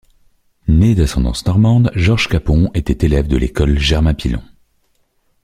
Né 0.67 0.95
d'ascendance 0.95 1.45
normande, 1.45 1.91
Georges 1.93 2.27
Capon 2.27 2.71
est 2.73 3.03
élève 3.03 3.27
de 3.27 3.37
l'École 3.37 3.77
Germain-Pilon. 3.77 4.41